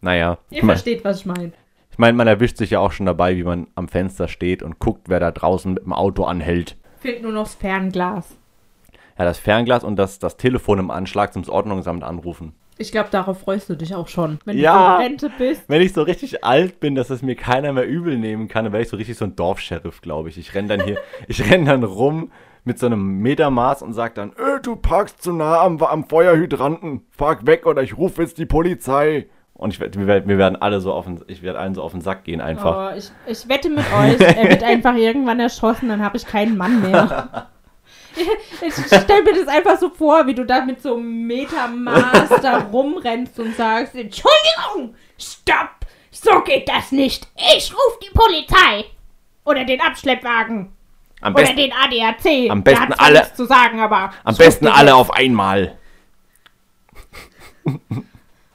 [0.00, 1.52] Naja, Ihr meine, versteht, was ich meine.
[1.90, 4.78] ich mein, man erwischt sich ja auch schon dabei, wie man am Fenster steht und
[4.78, 6.76] guckt, wer da draußen mit dem Auto anhält.
[7.00, 8.36] Fehlt nur noch das Fernglas.
[9.18, 12.54] Ja, das Fernglas und das, das Telefon im Anschlag zum Ordnungsamt anrufen.
[12.78, 14.96] Ich glaube, darauf freust du dich auch schon, wenn Ja.
[14.96, 15.64] du in Rente bist.
[15.68, 18.72] Wenn ich so richtig alt bin, dass es mir keiner mehr übel nehmen kann, dann
[18.72, 20.38] wäre ich so richtig so ein Dorfscheriff, glaube ich.
[20.38, 20.96] Ich renn dann hier,
[21.28, 22.32] ich renn dann rum
[22.64, 27.02] mit so einem Metermaß und sag dann, äh, du parkst zu nah am, am Feuerhydranten,
[27.18, 29.26] park weg oder ich rufe jetzt die Polizei.
[29.60, 32.00] Und ich, wir, wir werden alle so auf den, ich werde allen so auf den
[32.00, 32.92] Sack gehen einfach.
[32.94, 36.56] Oh, ich, ich wette mit euch, er wird einfach irgendwann erschossen, dann habe ich keinen
[36.56, 37.48] Mann mehr.
[38.60, 42.58] Ich stell mir das einfach so vor, wie du da mit so einem Metermaß da
[42.72, 47.28] rumrennst und sagst, Entschuldigung, stopp, so geht das nicht.
[47.56, 48.86] Ich rufe die Polizei.
[49.44, 50.72] Oder den Abschleppwagen.
[51.20, 52.50] Am Oder besten, den ADAC.
[52.50, 54.10] am besten alle- nichts zu sagen, aber...
[54.24, 55.78] am besten ruf alle auf einmal.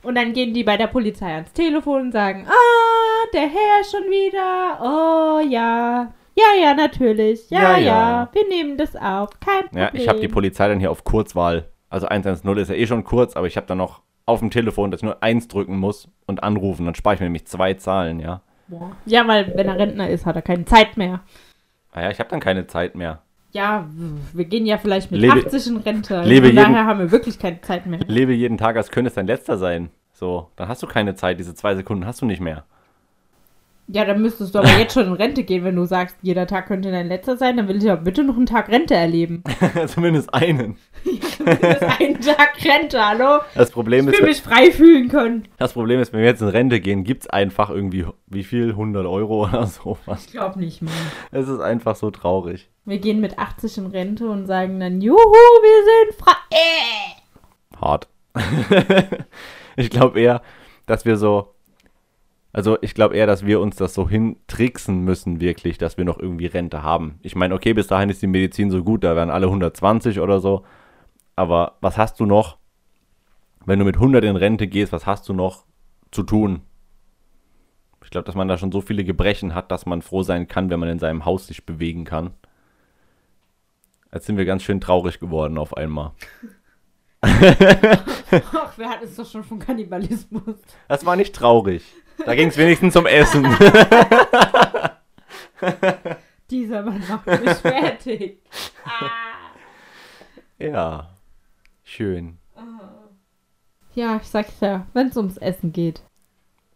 [0.05, 4.03] Und dann gehen die bei der Polizei ans Telefon und sagen, ah, der Herr schon
[4.03, 4.79] wieder.
[4.81, 6.13] Oh, ja.
[6.37, 7.49] Ja, ja, natürlich.
[7.49, 8.29] Ja, Ja, ja.
[8.33, 9.29] Wir nehmen das auf.
[9.39, 9.83] Kein Problem.
[9.83, 11.69] Ja, ich habe die Polizei dann hier auf Kurzwahl.
[11.89, 14.91] Also 110 ist ja eh schon kurz, aber ich habe dann noch auf dem Telefon,
[14.91, 16.85] dass ich nur eins drücken muss und anrufen.
[16.85, 18.41] Dann spare ich mir nämlich zwei Zahlen, ja.
[19.05, 21.21] Ja, weil wenn er Rentner ist, hat er keine Zeit mehr.
[21.91, 23.21] Ah ja, ich habe dann keine Zeit mehr.
[23.55, 23.87] Ja,
[24.33, 26.17] wir gehen ja vielleicht mit Lebe- 80 in Rente.
[26.17, 28.01] Also lebe Von jeden- daher haben wir wirklich keine Zeit mehr.
[28.05, 29.89] Lebe jeden Tag, als könnte es dein letzter sein.
[30.11, 32.65] So, dann hast du keine Zeit, diese zwei Sekunden hast du nicht mehr.
[33.87, 36.65] Ja, dann müsstest du aber jetzt schon in Rente gehen, wenn du sagst, jeder Tag
[36.67, 37.55] könnte dein letzter sein.
[37.57, 39.43] Dann will ich ja bitte noch einen Tag Rente erleben.
[39.87, 40.77] Zumindest einen.
[41.03, 43.41] Das ist ein Tag Rente, hallo?
[43.53, 45.47] Das Problem Ich ist, will mich frei fühlen können.
[45.59, 48.69] das Problem ist, wenn wir jetzt in Rente gehen, gibt es einfach irgendwie, wie viel?
[48.71, 50.25] 100 Euro oder sowas.
[50.25, 50.93] Ich glaube nicht, Mann.
[51.31, 52.69] Es ist einfach so traurig.
[52.85, 56.33] Wir gehen mit 80 in Rente und sagen dann, juhu, wir sind frei.
[56.49, 57.79] Äh.
[57.79, 58.07] Hart.
[59.75, 60.41] ich glaube eher,
[60.87, 61.51] dass wir so.
[62.55, 66.17] Also ich glaube eher, dass wir uns das so hintricksen müssen, wirklich, dass wir noch
[66.17, 67.19] irgendwie Rente haben.
[67.21, 70.39] Ich meine, okay, bis dahin ist die Medizin so gut, da werden alle 120 oder
[70.39, 70.63] so.
[71.35, 72.57] Aber was hast du noch,
[73.65, 75.65] wenn du mit 100 in Rente gehst, was hast du noch
[76.11, 76.61] zu tun?
[78.01, 80.69] Ich glaube, dass man da schon so viele Gebrechen hat, dass man froh sein kann,
[80.69, 82.35] wenn man in seinem Haus sich bewegen kann.
[84.13, 86.13] Jetzt sind wir ganz schön traurig geworden auf einmal.
[87.21, 90.55] Ach, wir hatten es doch schon von Kannibalismus.
[90.87, 91.83] Das war nicht traurig.
[92.23, 93.43] Da ging es wenigstens um Essen.
[96.49, 98.39] Dieser Mann macht mich fertig.
[98.85, 99.09] Ah.
[100.59, 101.09] ja.
[101.83, 102.37] Schön.
[103.93, 106.01] Ja, ich sag's ja, wenn es ums Essen geht.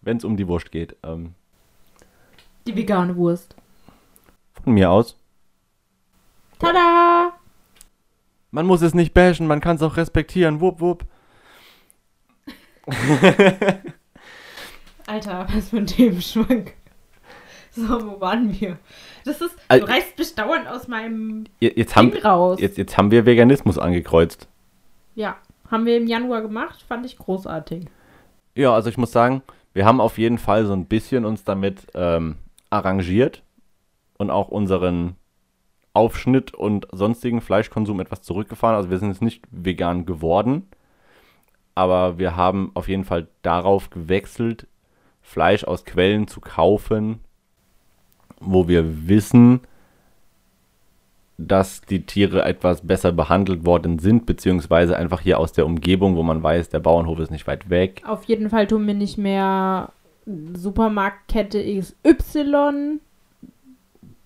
[0.01, 0.95] Wenn es um die Wurst geht.
[1.03, 1.35] Ähm,
[2.65, 3.55] Die vegane Wurst.
[4.63, 5.17] von mir aus.
[6.59, 7.33] Tada!
[8.51, 10.61] Man muss es nicht bashen, man kann es auch respektieren.
[10.61, 11.05] Wupp, wupp.
[15.09, 16.73] Alter, was für ein Themenschwank.
[17.71, 18.77] So, wo waren wir?
[19.25, 22.59] Das ist, Al- du reißt mich dauernd aus meinem Je- Jetzt haben, Ding raus.
[22.59, 24.47] jetzt, jetzt haben wir Veganismus angekreuzt.
[25.15, 25.37] Ja,
[25.69, 27.85] haben wir im Januar gemacht, fand ich großartig.
[28.55, 29.41] Ja, also ich muss sagen,
[29.73, 32.37] wir haben auf jeden Fall so ein bisschen uns damit ähm,
[32.69, 33.43] arrangiert
[34.17, 35.15] und auch unseren
[35.93, 38.75] Aufschnitt und sonstigen Fleischkonsum etwas zurückgefahren.
[38.75, 40.67] Also wir sind jetzt nicht vegan geworden,
[41.75, 44.67] aber wir haben auf jeden Fall darauf gewechselt,
[45.21, 47.19] Fleisch aus Quellen zu kaufen,
[48.39, 49.61] wo wir wissen,
[51.37, 56.23] dass die Tiere etwas besser behandelt worden sind, beziehungsweise einfach hier aus der Umgebung, wo
[56.23, 58.01] man weiß, der Bauernhof ist nicht weit weg.
[58.05, 59.93] Auf jeden Fall tun wir nicht mehr
[60.25, 62.99] Supermarktkette XY.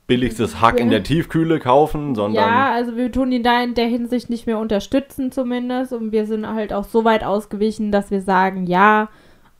[0.08, 3.88] billigstes Hack in der Tiefkühle kaufen, sondern Ja, also wir tun ihn da in der
[3.88, 5.94] Hinsicht nicht mehr unterstützen zumindest.
[5.94, 9.10] Und wir sind halt auch so weit ausgewichen, dass wir sagen, ja,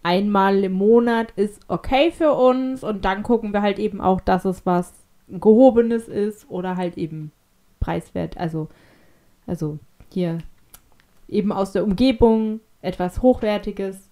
[0.04, 2.84] einmal im Monat ist okay für uns.
[2.84, 4.94] Und dann gucken wir halt eben auch, dass es was
[5.30, 7.32] Gehobenes ist oder halt eben
[7.80, 8.38] preiswert.
[8.38, 8.70] Also,
[9.48, 9.80] also
[10.12, 10.40] hier
[11.28, 14.10] eben aus der Umgebung etwas Hochwertiges.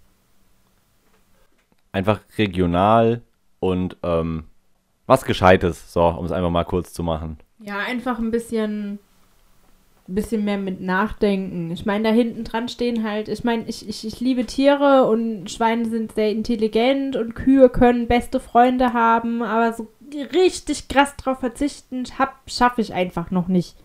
[1.92, 3.22] einfach regional
[3.60, 4.46] und ähm,
[5.08, 7.38] was Gescheites, so, um es einfach mal kurz zu machen.
[7.60, 9.00] Ja, einfach ein bisschen,
[10.08, 11.72] bisschen mehr mit Nachdenken.
[11.72, 15.50] Ich meine, da hinten dran stehen halt, ich meine, ich, ich, ich liebe Tiere und
[15.50, 19.88] Schweine sind sehr intelligent und Kühe können beste Freunde haben, aber so
[20.34, 22.06] richtig krass drauf verzichten
[22.48, 23.76] schaffe ich einfach noch nicht.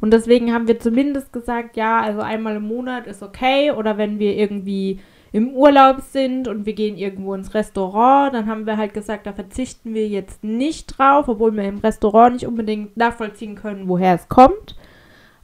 [0.00, 3.70] Und deswegen haben wir zumindest gesagt, ja, also einmal im Monat ist okay.
[3.70, 5.00] Oder wenn wir irgendwie
[5.32, 9.32] im Urlaub sind und wir gehen irgendwo ins Restaurant, dann haben wir halt gesagt, da
[9.32, 14.28] verzichten wir jetzt nicht drauf, obwohl wir im Restaurant nicht unbedingt nachvollziehen können, woher es
[14.28, 14.76] kommt.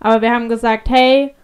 [0.00, 1.34] Aber wir haben gesagt, hey,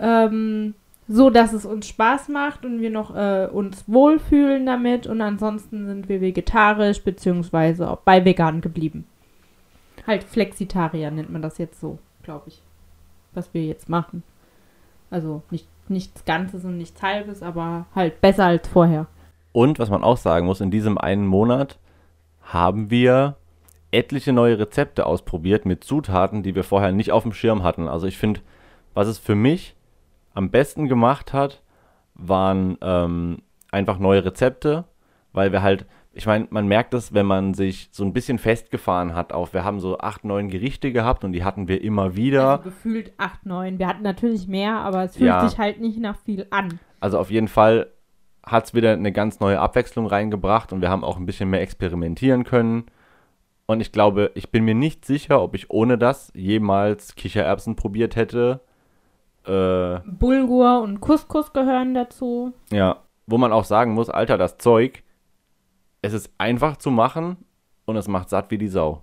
[0.00, 0.74] ähm,
[1.08, 5.86] so dass es uns Spaß macht und wir noch äh, uns wohlfühlen damit und ansonsten
[5.86, 9.06] sind wir vegetarisch beziehungsweise auch bei vegan geblieben.
[10.06, 12.60] Halt Flexitarier nennt man das jetzt so, glaube ich,
[13.34, 14.22] was wir jetzt machen.
[15.10, 19.06] Also nicht nichts Ganzes und nichts Halbes, aber halt besser als vorher.
[19.52, 21.78] Und was man auch sagen muss, in diesem einen Monat
[22.42, 23.36] haben wir
[23.96, 27.88] etliche neue Rezepte ausprobiert mit Zutaten, die wir vorher nicht auf dem Schirm hatten.
[27.88, 28.40] Also ich finde,
[28.94, 29.74] was es für mich
[30.34, 31.62] am besten gemacht hat,
[32.14, 33.38] waren ähm,
[33.70, 34.84] einfach neue Rezepte,
[35.32, 39.14] weil wir halt, ich meine, man merkt es, wenn man sich so ein bisschen festgefahren
[39.14, 42.50] hat auf, wir haben so acht, neun Gerichte gehabt und die hatten wir immer wieder.
[42.58, 43.78] Also gefühlt 8, 9.
[43.78, 45.46] Wir hatten natürlich mehr, aber es fühlt Ja.
[45.48, 46.78] sich halt nicht nach viel an.
[47.00, 47.88] Also auf jeden Fall
[48.44, 51.60] hat es wieder eine ganz neue Abwechslung reingebracht und wir haben auch ein bisschen mehr
[51.60, 52.84] experimentieren können.
[53.66, 58.14] Und ich glaube, ich bin mir nicht sicher, ob ich ohne das jemals Kichererbsen probiert
[58.14, 58.60] hätte.
[59.44, 62.52] Äh, Bulgur und Couscous gehören dazu.
[62.70, 65.02] ja, wo man auch sagen muss, Alter, das Zeug,
[66.00, 67.36] es ist einfach zu machen
[67.84, 69.02] und es macht satt wie die Sau.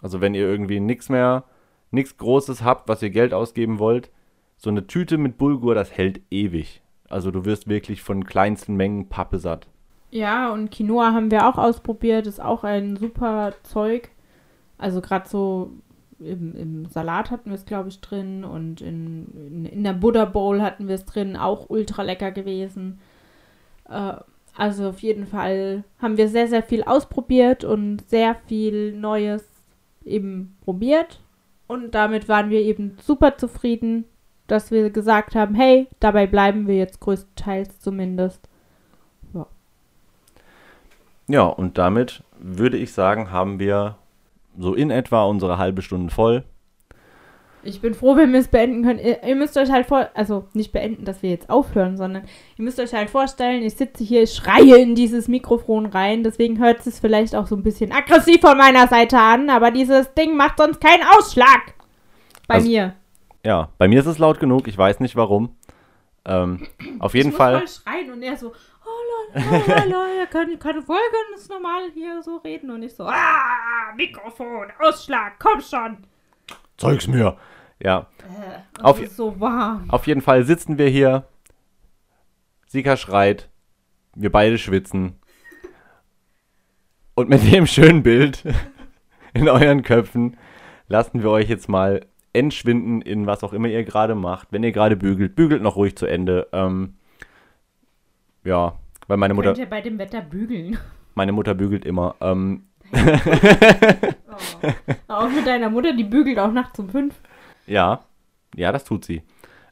[0.00, 1.44] Also wenn ihr irgendwie nichts mehr,
[1.90, 4.10] nichts Großes habt, was ihr Geld ausgeben wollt,
[4.56, 6.82] so eine Tüte mit Bulgur, das hält ewig.
[7.08, 9.68] Also du wirst wirklich von kleinsten Mengen Pappe satt.
[10.10, 12.26] Ja, und Quinoa haben wir auch ausprobiert.
[12.26, 14.10] Ist auch ein super Zeug.
[14.78, 15.70] Also gerade so
[16.18, 18.44] im, im Salat hatten wir es, glaube ich, drin.
[18.44, 21.36] Und in, in, in der Buddha Bowl hatten wir es drin.
[21.36, 22.98] Auch ultra lecker gewesen.
[23.88, 24.14] Äh,
[24.56, 29.44] also auf jeden Fall haben wir sehr, sehr viel ausprobiert und sehr viel Neues
[30.04, 31.20] eben probiert.
[31.66, 34.04] Und damit waren wir eben super zufrieden,
[34.48, 38.49] dass wir gesagt haben, hey, dabei bleiben wir jetzt größtenteils zumindest.
[41.30, 43.96] Ja, und damit würde ich sagen, haben wir
[44.58, 46.44] so in etwa unsere halbe Stunde voll.
[47.62, 48.98] Ich bin froh, wenn wir es beenden können.
[48.98, 52.22] Ihr, ihr müsst euch halt vor, also nicht beenden, dass wir jetzt aufhören, sondern
[52.56, 56.58] ihr müsst euch halt vorstellen, ich sitze hier, ich schreie in dieses Mikrofon rein, deswegen
[56.58, 60.36] hört es vielleicht auch so ein bisschen aggressiv von meiner Seite an, aber dieses Ding
[60.38, 61.74] macht sonst keinen Ausschlag.
[62.48, 62.94] Bei Also- mir.
[63.44, 65.54] Ja, bei mir ist es laut genug, ich weiß nicht warum.
[66.26, 66.66] Ähm,
[66.98, 67.60] auf jeden ich Fall.
[67.60, 68.52] muss voll schreien und er so,
[69.34, 70.98] ihr könnt, könnt voll
[71.32, 75.98] ganz normal hier so reden und ich so, ah, Mikrofon, Ausschlag, komm schon.
[76.76, 77.36] Zeug's mir.
[77.82, 79.88] Ja, Äh, Auf- ist so warm.
[79.90, 81.24] auf jeden Fall sitzen wir hier.
[82.66, 83.48] Sika schreit.
[84.14, 85.18] Wir beide schwitzen.
[87.14, 88.44] Und mit dem schönen Bild
[89.34, 90.36] in euren Köpfen
[90.88, 94.48] lassen wir euch jetzt mal entschwinden in was auch immer ihr gerade macht.
[94.52, 96.48] Wenn ihr gerade bügelt, bügelt noch ruhig zu Ende.
[96.52, 96.94] Ähm,
[98.44, 98.78] ja,
[99.10, 100.78] weil meine Mutter, Könnt ihr bei dem Wetter bügeln?
[101.14, 102.14] meine Mutter bügelt immer.
[102.20, 102.64] Ähm,
[104.32, 104.68] Oh.
[105.08, 107.14] Auch mit deiner Mutter, die bügelt auch nachts um fünf.
[107.66, 108.00] ja,
[108.56, 109.22] ja, das tut sie.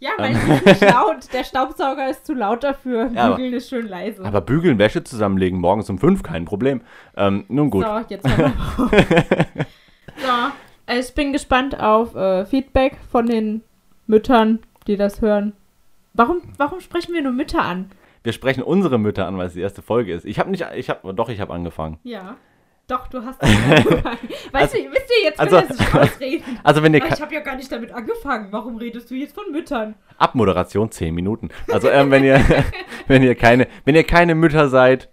[0.01, 1.33] Ja, weil es ist nicht laut.
[1.33, 3.11] Der Staubsauger ist zu laut dafür.
[3.13, 4.25] Ja, aber- Bügeln ist schön leise.
[4.25, 6.81] Aber bügeln, Wäsche zusammenlegen, morgens um fünf, kein Problem.
[7.17, 7.85] Ähm, nun gut.
[7.85, 8.25] So, jetzt
[10.17, 10.33] So,
[10.87, 13.63] äh, ich bin gespannt auf äh, Feedback von den
[14.07, 15.53] Müttern, die das hören.
[16.15, 17.91] Warum, warum sprechen wir nur Mütter an?
[18.29, 20.27] Wir sprechen unsere Mütter an, weil es die erste Folge ist.
[20.27, 21.99] Ich habe nicht, ich habe, doch, ich habe angefangen.
[22.03, 22.37] Ja.
[22.87, 24.19] Doch, du hast angefangen.
[24.53, 26.59] Weißt du, wisst ihr, jetzt also- er sich rausreden.
[26.63, 28.49] Also wenn ihr ich habe ja gar nicht damit angefangen.
[28.51, 29.95] Warum redest du jetzt von Müttern?
[30.19, 31.49] Abmoderation 10 Minuten.
[31.73, 32.39] Also ähm, wenn ihr
[33.07, 35.09] wenn ihr keine wenn ihr keine Mütter seid,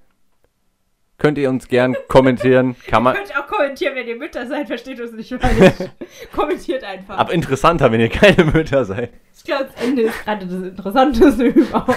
[1.18, 2.76] könnt ihr uns gern kommentieren.
[2.88, 3.16] Kann man.
[3.16, 5.90] Ihr könnt auch kommentieren, wenn ihr Mütter seid, versteht uns nicht falsch.
[6.36, 7.18] Kommentiert einfach.
[7.18, 9.14] Aber interessanter, wenn ihr keine Mütter seid.
[9.38, 11.96] ich glaube, das Ende ist gerade das Interessanteste überhaupt.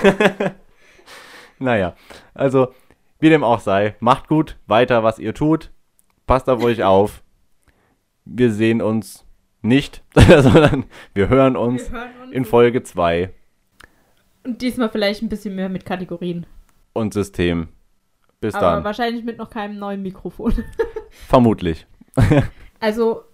[1.59, 1.95] Naja,
[2.35, 2.73] also
[3.21, 5.71] wie dem auch sei, macht gut weiter, was ihr tut.
[6.27, 7.23] Passt auf euch auf.
[8.25, 9.25] Wir sehen uns
[9.63, 12.33] nicht, sondern wir hören uns Wir hören uns.
[12.33, 13.33] in Folge 2
[14.45, 16.47] Und diesmal vielleicht ein bisschen mehr mit Kategorien.
[16.93, 17.69] und System.
[18.41, 18.85] Bis Aber dann.
[18.85, 20.53] wahrscheinlich mit noch keinem neuen Mikrofon.
[21.11, 21.87] Vermutlich.
[22.81, 23.25] Also,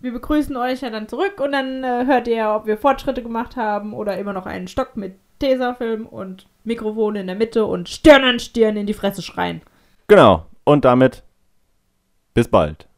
[0.00, 3.54] wir begrüßen euch ja dann zurück und dann äh, hört ihr, ob wir Fortschritte gemacht
[3.54, 8.24] haben oder immer noch einen Stock mit Tesafilm und Mikrofon in der Mitte und Stirn
[8.24, 9.62] an Stirn in die Fresse schreien.
[10.08, 10.46] Genau.
[10.64, 11.22] Und damit
[12.34, 12.88] bis bald.